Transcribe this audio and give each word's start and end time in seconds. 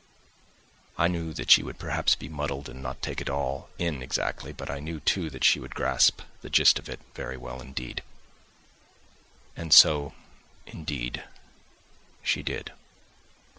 I 0.97 1.07
knew 1.07 1.31
that 1.35 1.51
she 1.51 1.61
would 1.61 1.77
perhaps 1.77 2.15
be 2.15 2.27
muddled 2.27 2.67
and 2.67 2.81
not 2.81 3.03
take 3.03 3.21
it 3.21 3.29
all 3.29 3.69
in 3.77 4.01
exactly, 4.01 4.51
but 4.51 4.67
I 4.67 4.79
knew, 4.79 4.99
too, 4.99 5.29
that 5.29 5.43
she 5.43 5.59
would 5.59 5.75
grasp 5.75 6.21
the 6.41 6.49
gist 6.49 6.79
of 6.79 6.89
it, 6.89 6.99
very 7.13 7.37
well 7.37 7.61
indeed. 7.61 8.01
And 9.55 9.71
so, 9.71 10.15
indeed, 10.65 11.23
she 12.23 12.41
did. 12.41 12.71